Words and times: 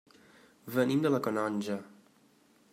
Venim 0.77 1.05
de 1.05 1.11
la 1.17 1.21
Canonja. 1.29 1.79